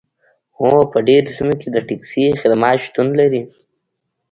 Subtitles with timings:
[0.57, 3.41] هو په ډیرو سیمو کې د ټکسي خدمات شتون لري